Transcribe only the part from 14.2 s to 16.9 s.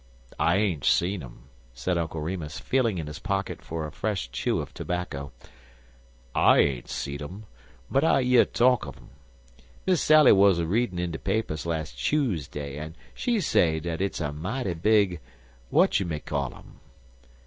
a mighty big watchyoumaycollum."